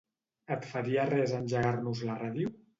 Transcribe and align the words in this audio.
Et 0.55 0.65
faria 0.71 1.05
res 1.13 1.35
engegar-nos 1.43 2.05
la 2.11 2.19
ràdio? 2.27 2.59